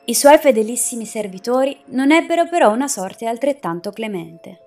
I 0.06 0.16
suoi 0.16 0.38
fedelissimi 0.38 1.06
servitori 1.06 1.80
non 1.88 2.12
ebbero 2.12 2.48
però 2.48 2.72
una 2.72 2.88
sorte 2.88 3.28
altrettanto 3.28 3.92
clemente. 3.92 4.60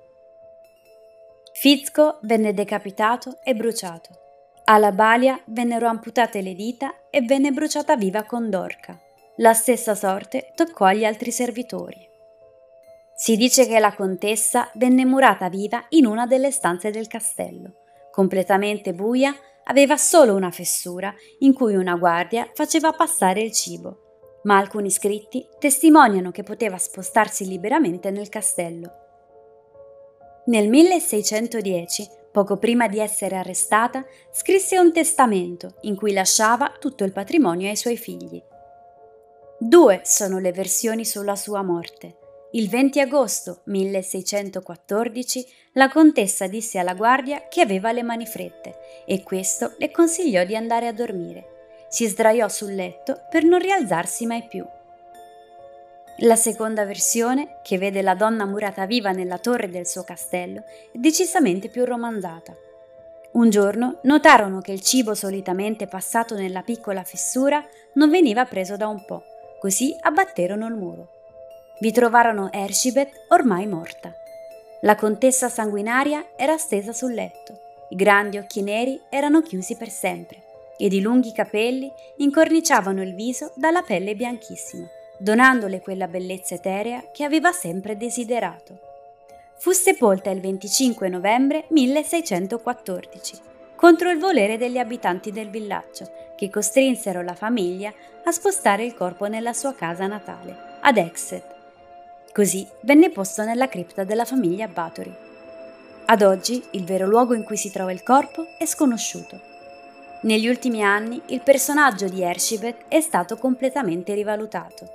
Fizco 1.52 2.18
venne 2.22 2.52
decapitato 2.52 3.38
e 3.42 3.54
bruciato. 3.54 4.10
Alla 4.64 4.92
Balia 4.92 5.40
vennero 5.46 5.86
amputate 5.86 6.40
le 6.40 6.54
dita 6.54 6.94
e 7.10 7.22
venne 7.22 7.52
bruciata 7.52 7.96
viva 7.96 8.24
con 8.24 8.48
Dorca. 8.48 8.98
La 9.36 9.52
stessa 9.52 9.94
sorte 9.94 10.52
toccò 10.54 10.86
agli 10.86 11.04
altri 11.04 11.30
servitori. 11.30 12.08
Si 13.16 13.36
dice 13.36 13.66
che 13.66 13.78
la 13.78 13.94
contessa 13.94 14.70
venne 14.74 15.04
murata 15.04 15.48
viva 15.48 15.84
in 15.90 16.06
una 16.06 16.26
delle 16.26 16.50
stanze 16.50 16.90
del 16.90 17.06
castello 17.06 17.83
completamente 18.14 18.94
buia, 18.94 19.34
aveva 19.64 19.96
solo 19.96 20.36
una 20.36 20.52
fessura 20.52 21.12
in 21.40 21.52
cui 21.52 21.74
una 21.74 21.96
guardia 21.96 22.48
faceva 22.54 22.92
passare 22.92 23.40
il 23.40 23.50
cibo, 23.50 24.38
ma 24.44 24.56
alcuni 24.56 24.88
scritti 24.88 25.44
testimoniano 25.58 26.30
che 26.30 26.44
poteva 26.44 26.78
spostarsi 26.78 27.44
liberamente 27.44 28.12
nel 28.12 28.28
castello. 28.28 28.92
Nel 30.46 30.68
1610, 30.68 32.08
poco 32.30 32.56
prima 32.56 32.86
di 32.86 33.00
essere 33.00 33.34
arrestata, 33.34 34.04
scrisse 34.30 34.78
un 34.78 34.92
testamento 34.92 35.74
in 35.80 35.96
cui 35.96 36.12
lasciava 36.12 36.72
tutto 36.78 37.02
il 37.02 37.10
patrimonio 37.10 37.68
ai 37.68 37.76
suoi 37.76 37.96
figli. 37.96 38.40
Due 39.58 40.02
sono 40.04 40.38
le 40.38 40.52
versioni 40.52 41.04
sulla 41.04 41.34
sua 41.34 41.62
morte. 41.62 42.18
Il 42.56 42.68
20 42.68 43.00
agosto 43.00 43.62
1614 43.64 45.44
la 45.72 45.88
contessa 45.88 46.46
disse 46.46 46.78
alla 46.78 46.94
guardia 46.94 47.48
che 47.48 47.60
aveva 47.60 47.90
le 47.90 48.04
mani 48.04 48.26
frette 48.26 49.02
e 49.06 49.24
questo 49.24 49.74
le 49.78 49.90
consigliò 49.90 50.44
di 50.44 50.54
andare 50.54 50.86
a 50.86 50.92
dormire. 50.92 51.78
Si 51.88 52.06
sdraiò 52.06 52.46
sul 52.46 52.72
letto 52.76 53.22
per 53.28 53.42
non 53.42 53.58
rialzarsi 53.58 54.24
mai 54.26 54.46
più. 54.48 54.64
La 56.18 56.36
seconda 56.36 56.84
versione, 56.84 57.58
che 57.64 57.76
vede 57.76 58.02
la 58.02 58.14
donna 58.14 58.44
murata 58.44 58.86
viva 58.86 59.10
nella 59.10 59.38
torre 59.38 59.68
del 59.68 59.88
suo 59.88 60.04
castello, 60.04 60.62
è 60.92 60.98
decisamente 60.98 61.68
più 61.68 61.84
romanzata. 61.84 62.54
Un 63.32 63.50
giorno 63.50 63.98
notarono 64.04 64.60
che 64.60 64.70
il 64.70 64.80
cibo 64.80 65.16
solitamente 65.16 65.88
passato 65.88 66.36
nella 66.36 66.62
piccola 66.62 67.02
fessura 67.02 67.66
non 67.94 68.10
veniva 68.10 68.44
preso 68.44 68.76
da 68.76 68.86
un 68.86 69.04
po', 69.04 69.24
così 69.58 69.92
abbatterono 70.00 70.68
il 70.68 70.74
muro 70.74 71.14
vi 71.80 71.92
trovarono 71.92 72.52
Ercibet 72.52 73.26
ormai 73.28 73.66
morta. 73.66 74.12
La 74.82 74.94
contessa 74.94 75.48
sanguinaria 75.48 76.26
era 76.36 76.56
stesa 76.56 76.92
sul 76.92 77.14
letto, 77.14 77.58
i 77.90 77.96
grandi 77.96 78.38
occhi 78.38 78.62
neri 78.62 79.00
erano 79.08 79.40
chiusi 79.42 79.76
per 79.76 79.88
sempre 79.88 80.42
ed 80.76 80.92
i 80.92 81.00
lunghi 81.00 81.32
capelli 81.32 81.90
incorniciavano 82.16 83.02
il 83.02 83.14
viso 83.14 83.52
dalla 83.54 83.82
pelle 83.82 84.14
bianchissima, 84.14 84.86
donandole 85.18 85.80
quella 85.80 86.08
bellezza 86.08 86.54
eterea 86.54 87.10
che 87.12 87.24
aveva 87.24 87.52
sempre 87.52 87.96
desiderato. 87.96 88.78
Fu 89.56 89.70
sepolta 89.70 90.30
il 90.30 90.40
25 90.40 91.08
novembre 91.08 91.66
1614 91.68 93.52
contro 93.76 94.10
il 94.10 94.18
volere 94.18 94.56
degli 94.56 94.78
abitanti 94.78 95.30
del 95.30 95.50
villaggio, 95.50 96.10
che 96.36 96.50
costrinsero 96.50 97.22
la 97.22 97.34
famiglia 97.34 97.92
a 98.24 98.30
spostare 98.32 98.84
il 98.84 98.94
corpo 98.94 99.26
nella 99.26 99.52
sua 99.52 99.74
casa 99.74 100.06
natale, 100.06 100.78
ad 100.80 100.96
Exeter, 100.96 101.53
Così 102.34 102.66
venne 102.80 103.10
posto 103.10 103.44
nella 103.44 103.68
cripta 103.68 104.02
della 104.02 104.24
famiglia 104.24 104.66
Bathory. 104.66 105.14
Ad 106.06 106.20
oggi 106.20 106.60
il 106.72 106.82
vero 106.82 107.06
luogo 107.06 107.32
in 107.32 107.44
cui 107.44 107.56
si 107.56 107.70
trova 107.70 107.92
il 107.92 108.02
corpo 108.02 108.44
è 108.58 108.66
sconosciuto. 108.66 109.40
Negli 110.22 110.48
ultimi 110.48 110.82
anni 110.82 111.22
il 111.26 111.42
personaggio 111.42 112.08
di 112.08 112.22
Ershibet 112.22 112.86
è 112.88 113.00
stato 113.00 113.36
completamente 113.36 114.14
rivalutato. 114.14 114.88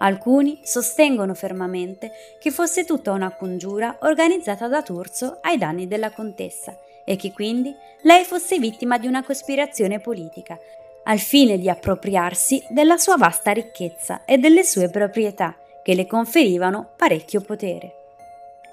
Alcuni 0.00 0.60
sostengono 0.64 1.32
fermamente 1.32 2.12
che 2.38 2.50
fosse 2.50 2.84
tutta 2.84 3.12
una 3.12 3.34
congiura 3.34 3.96
organizzata 4.00 4.68
da 4.68 4.82
Turzo 4.82 5.38
ai 5.40 5.56
danni 5.56 5.88
della 5.88 6.10
contessa 6.10 6.76
e 7.06 7.16
che 7.16 7.32
quindi 7.32 7.74
lei 8.02 8.24
fosse 8.24 8.58
vittima 8.58 8.98
di 8.98 9.06
una 9.06 9.24
cospirazione 9.24 9.98
politica 9.98 10.58
al 11.04 11.18
fine 11.18 11.56
di 11.56 11.70
appropriarsi 11.70 12.62
della 12.68 12.98
sua 12.98 13.16
vasta 13.16 13.50
ricchezza 13.52 14.26
e 14.26 14.36
delle 14.36 14.62
sue 14.62 14.90
proprietà, 14.90 15.56
che 15.82 15.94
le 15.94 16.06
conferivano 16.06 16.92
parecchio 16.96 17.40
potere. 17.40 17.96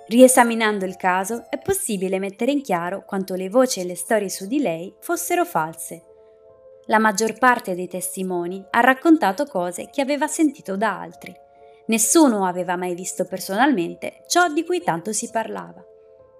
Riesaminando 0.07 0.85
il 0.85 0.95
caso 0.95 1.45
è 1.49 1.59
possibile 1.59 2.17
mettere 2.17 2.51
in 2.51 2.63
chiaro 2.63 3.03
quanto 3.05 3.35
le 3.35 3.47
voci 3.47 3.79
e 3.79 3.85
le 3.85 3.95
storie 3.95 4.29
su 4.29 4.47
di 4.47 4.59
lei 4.59 4.91
fossero 4.99 5.45
false. 5.45 6.03
La 6.85 6.97
maggior 6.97 7.37
parte 7.37 7.75
dei 7.75 7.87
testimoni 7.87 8.65
ha 8.71 8.79
raccontato 8.79 9.45
cose 9.45 9.89
che 9.91 10.01
aveva 10.01 10.25
sentito 10.25 10.75
da 10.75 10.99
altri. 10.99 11.31
Nessuno 11.85 12.47
aveva 12.47 12.75
mai 12.75 12.95
visto 12.95 13.25
personalmente 13.25 14.23
ciò 14.27 14.47
di 14.47 14.65
cui 14.65 14.81
tanto 14.81 15.13
si 15.13 15.29
parlava. 15.29 15.85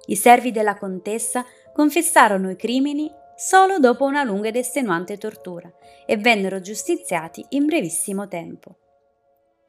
I 0.07 0.15
servi 0.15 0.51
della 0.51 0.75
contessa 0.75 1.45
confessarono 1.71 2.49
i 2.49 2.55
crimini 2.55 3.11
solo 3.35 3.77
dopo 3.77 4.05
una 4.05 4.23
lunga 4.23 4.47
ed 4.47 4.55
estenuante 4.55 5.19
tortura 5.19 5.71
e 6.07 6.17
vennero 6.17 6.59
giustiziati 6.59 7.45
in 7.49 7.67
brevissimo 7.67 8.27
tempo. 8.27 8.78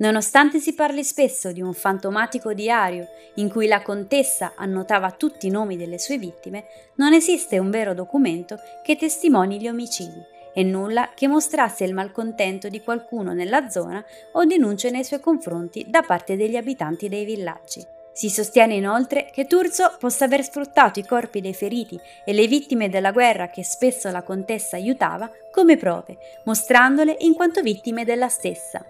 Nonostante 0.01 0.61
si 0.61 0.73
parli 0.75 1.05
spesso 1.05 1.53
di 1.53 1.61
un 1.61 1.75
fantomatico 1.75 2.55
diario 2.55 3.09
in 3.35 3.51
cui 3.51 3.67
la 3.67 3.83
contessa 3.83 4.55
annotava 4.57 5.11
tutti 5.11 5.47
i 5.47 5.51
nomi 5.51 5.77
delle 5.77 5.99
sue 5.99 6.17
vittime, 6.17 6.65
non 6.95 7.13
esiste 7.13 7.59
un 7.59 7.71
vero 7.71 7.93
documento 7.93 8.59
che 8.83 8.97
testimoni 8.97 9.61
gli 9.61 9.69
omicidi 9.69 10.25
e 10.55 10.63
nulla 10.63 11.11
che 11.15 11.29
mostrasse 11.29 11.85
il 11.85 11.93
malcontento 11.93 12.71
di 12.71 12.81
qualcuno 12.81 13.35
nella 13.35 13.69
zona 13.69 14.03
o 14.33 14.45
denunce 14.47 14.89
nei 14.89 15.05
suoi 15.05 15.21
confronti 15.21 15.85
da 15.87 16.01
parte 16.01 16.35
degli 16.35 16.57
abitanti 16.57 17.11
dei 17.11 17.27
villaggi. 17.27 17.87
Si 18.13 18.31
sostiene 18.31 18.75
inoltre 18.75 19.31
che 19.31 19.47
Turzo 19.47 19.97
possa 19.99 20.25
aver 20.25 20.43
sfruttato 20.43 20.99
i 20.99 21.07
corpi 21.07 21.43
dei 21.43 21.55
feriti 21.55 22.01
e 22.25 22.33
le 22.33 22.47
vittime 22.47 22.89
della 22.89 23.13
guerra 23.13 23.49
che 23.51 23.63
spesso 23.63 24.11
la 24.11 24.23
contessa 24.23 24.77
aiutava 24.77 25.31
come 25.53 25.77
prove, 25.77 26.17
mostrandole 26.45 27.17
in 27.21 27.35
quanto 27.35 27.61
vittime 27.61 28.05
della 28.05 28.29
stessa. 28.29 28.83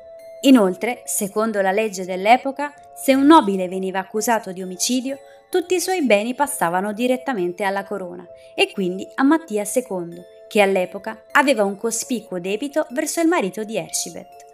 Inoltre, 0.42 1.02
secondo 1.04 1.60
la 1.60 1.72
legge 1.72 2.04
dell'epoca, 2.04 2.72
se 2.94 3.14
un 3.14 3.26
nobile 3.26 3.68
veniva 3.68 3.98
accusato 3.98 4.52
di 4.52 4.62
omicidio, 4.62 5.18
tutti 5.50 5.74
i 5.74 5.80
suoi 5.80 6.02
beni 6.02 6.34
passavano 6.34 6.92
direttamente 6.92 7.64
alla 7.64 7.84
corona 7.84 8.26
e 8.54 8.70
quindi 8.72 9.06
a 9.16 9.22
Mattia 9.22 9.64
II, 9.64 10.22
che 10.48 10.60
all'epoca 10.60 11.24
aveva 11.32 11.64
un 11.64 11.76
cospicuo 11.76 12.38
debito 12.38 12.86
verso 12.90 13.20
il 13.20 13.28
marito 13.28 13.64
di 13.64 13.76
Ercibet. 13.76 14.48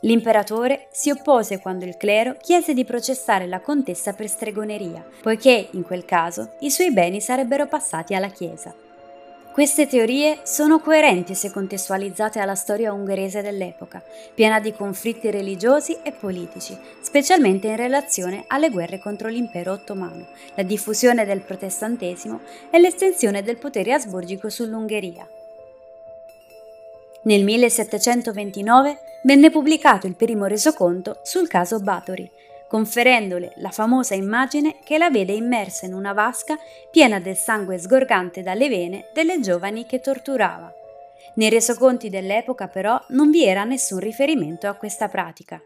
L'imperatore 0.00 0.88
si 0.90 1.10
oppose 1.10 1.60
quando 1.60 1.84
il 1.84 1.96
clero 1.96 2.36
chiese 2.40 2.74
di 2.74 2.84
processare 2.84 3.46
la 3.46 3.60
contessa 3.60 4.12
per 4.12 4.28
stregoneria, 4.28 5.06
poiché 5.22 5.68
in 5.72 5.84
quel 5.84 6.04
caso 6.04 6.54
i 6.60 6.70
suoi 6.70 6.92
beni 6.92 7.20
sarebbero 7.20 7.66
passati 7.68 8.14
alla 8.14 8.28
Chiesa. 8.28 8.74
Queste 9.52 9.86
teorie 9.86 10.38
sono 10.44 10.80
coerenti 10.80 11.34
se 11.34 11.50
contestualizzate 11.50 12.40
alla 12.40 12.54
storia 12.54 12.94
ungherese 12.94 13.42
dell'epoca, 13.42 14.02
piena 14.32 14.58
di 14.60 14.72
conflitti 14.72 15.30
religiosi 15.30 15.98
e 16.02 16.12
politici, 16.12 16.74
specialmente 17.02 17.68
in 17.68 17.76
relazione 17.76 18.44
alle 18.46 18.70
guerre 18.70 18.98
contro 18.98 19.28
l'impero 19.28 19.72
ottomano, 19.72 20.26
la 20.54 20.62
diffusione 20.62 21.26
del 21.26 21.42
protestantesimo 21.42 22.40
e 22.70 22.78
l'estensione 22.78 23.42
del 23.42 23.58
potere 23.58 23.92
asburgico 23.92 24.48
sull'Ungheria. 24.48 25.28
Nel 27.24 27.44
1729 27.44 28.98
venne 29.24 29.50
pubblicato 29.50 30.06
il 30.06 30.16
primo 30.16 30.46
resoconto 30.46 31.20
sul 31.22 31.46
caso 31.46 31.78
Báthory, 31.78 32.28
conferendole 32.72 33.52
la 33.56 33.68
famosa 33.68 34.14
immagine 34.14 34.78
che 34.82 34.96
la 34.96 35.10
vede 35.10 35.34
immersa 35.34 35.84
in 35.84 35.92
una 35.92 36.14
vasca 36.14 36.58
piena 36.90 37.20
del 37.20 37.36
sangue 37.36 37.76
sgorgante 37.76 38.40
dalle 38.40 38.70
vene 38.70 39.10
delle 39.12 39.40
giovani 39.40 39.84
che 39.84 40.00
torturava. 40.00 40.72
Nei 41.34 41.50
resoconti 41.50 42.08
dell'epoca 42.08 42.68
però 42.68 42.98
non 43.08 43.30
vi 43.30 43.44
era 43.44 43.64
nessun 43.64 43.98
riferimento 43.98 44.68
a 44.68 44.72
questa 44.72 45.08
pratica. 45.08 45.60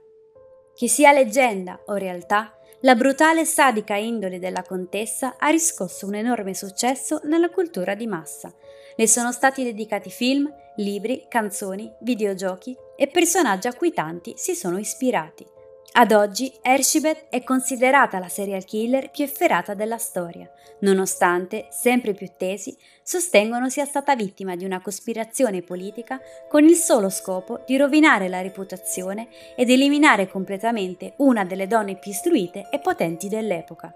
Che 0.74 0.88
sia 0.88 1.12
leggenda 1.12 1.78
o 1.86 1.94
realtà, 1.94 2.52
la 2.80 2.96
brutale 2.96 3.42
e 3.42 3.44
sadica 3.44 3.94
indole 3.94 4.40
della 4.40 4.64
contessa 4.64 5.36
ha 5.38 5.48
riscosso 5.50 6.08
un 6.08 6.16
enorme 6.16 6.54
successo 6.54 7.20
nella 7.22 7.50
cultura 7.50 7.94
di 7.94 8.08
massa. 8.08 8.52
Le 8.96 9.06
sono 9.06 9.30
stati 9.30 9.62
dedicati 9.62 10.10
film, 10.10 10.52
libri, 10.78 11.26
canzoni, 11.28 11.88
videogiochi 12.00 12.76
e 12.96 13.06
personaggi 13.06 13.68
a 13.68 13.74
cui 13.74 13.92
tanti 13.92 14.32
si 14.34 14.56
sono 14.56 14.78
ispirati. 14.78 15.54
Ad 15.98 16.12
oggi 16.12 16.52
Ershibet 16.60 17.28
è 17.30 17.42
considerata 17.42 18.18
la 18.18 18.28
serial 18.28 18.66
killer 18.66 19.10
più 19.10 19.24
efferata 19.24 19.72
della 19.72 19.96
storia, 19.96 20.46
nonostante 20.80 21.68
sempre 21.70 22.12
più 22.12 22.28
tesi 22.36 22.76
sostengono 23.02 23.70
sia 23.70 23.86
stata 23.86 24.14
vittima 24.14 24.56
di 24.56 24.66
una 24.66 24.82
cospirazione 24.82 25.62
politica 25.62 26.20
con 26.50 26.64
il 26.64 26.74
solo 26.74 27.08
scopo 27.08 27.62
di 27.64 27.78
rovinare 27.78 28.28
la 28.28 28.42
reputazione 28.42 29.28
ed 29.56 29.70
eliminare 29.70 30.28
completamente 30.28 31.14
una 31.16 31.46
delle 31.46 31.66
donne 31.66 31.96
più 31.96 32.10
istruite 32.10 32.68
e 32.70 32.78
potenti 32.78 33.30
dell'epoca. 33.30 33.94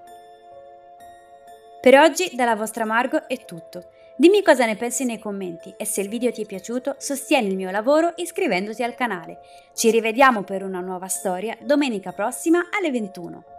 Per 1.82 1.98
oggi 1.98 2.30
dalla 2.32 2.56
vostra 2.56 2.86
Margot 2.86 3.26
è 3.26 3.44
tutto. 3.44 3.84
Dimmi 4.20 4.42
cosa 4.42 4.66
ne 4.66 4.76
pensi 4.76 5.06
nei 5.06 5.18
commenti 5.18 5.72
e 5.78 5.86
se 5.86 6.02
il 6.02 6.10
video 6.10 6.30
ti 6.30 6.42
è 6.42 6.44
piaciuto 6.44 6.96
sostieni 6.98 7.48
il 7.48 7.56
mio 7.56 7.70
lavoro 7.70 8.12
iscrivendoti 8.16 8.82
al 8.82 8.94
canale. 8.94 9.38
Ci 9.74 9.90
rivediamo 9.90 10.42
per 10.42 10.62
una 10.62 10.80
nuova 10.80 11.08
storia 11.08 11.56
domenica 11.62 12.12
prossima 12.12 12.68
alle 12.70 12.90
21. 12.90 13.49